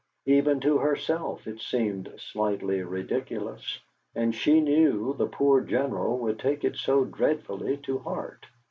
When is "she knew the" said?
4.33-5.27